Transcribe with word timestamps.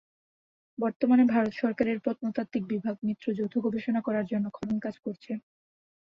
বর্তমানে, 0.77 1.23
ভারত 1.25 1.53
সরকারের 1.55 1.97
প্রত্নতাত্ত্বিক 1.99 2.63
বিভাগ 2.67 2.95
মিত্র 3.03 3.25
যৌথ 3.37 3.53
গবেষণা 3.65 4.01
করার 4.07 4.25
জন্য 4.31 4.45
খননকাজ 4.53 4.95
করছে। 5.05 5.31